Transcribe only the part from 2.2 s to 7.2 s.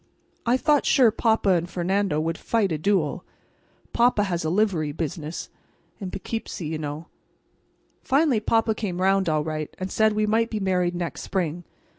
fight a duel. Papa has a livery business—in P'kipsee, you know."